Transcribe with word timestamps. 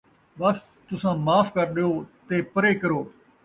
بَس 0.39 0.57
تُساں 0.87 1.15
معاف 1.25 1.47
کرݙیو، 1.55 1.89
تے 2.27 2.35
پَرے 2.51 2.71
کرو، 2.81 3.01